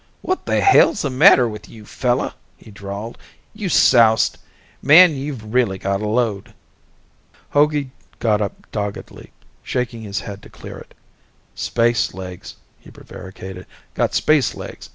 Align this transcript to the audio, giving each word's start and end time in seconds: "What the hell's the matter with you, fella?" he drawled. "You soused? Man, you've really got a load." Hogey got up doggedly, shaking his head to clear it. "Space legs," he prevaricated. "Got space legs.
"What 0.23 0.47
the 0.47 0.61
hell's 0.61 1.03
the 1.03 1.11
matter 1.11 1.47
with 1.47 1.69
you, 1.69 1.85
fella?" 1.85 2.33
he 2.57 2.71
drawled. 2.71 3.19
"You 3.53 3.69
soused? 3.69 4.39
Man, 4.81 5.13
you've 5.13 5.53
really 5.53 5.77
got 5.77 6.01
a 6.01 6.07
load." 6.07 6.55
Hogey 7.51 7.91
got 8.17 8.41
up 8.41 8.65
doggedly, 8.71 9.31
shaking 9.61 10.01
his 10.01 10.21
head 10.21 10.41
to 10.41 10.49
clear 10.49 10.79
it. 10.79 10.95
"Space 11.53 12.15
legs," 12.15 12.55
he 12.79 12.89
prevaricated. 12.89 13.67
"Got 13.93 14.15
space 14.15 14.55
legs. 14.55 14.89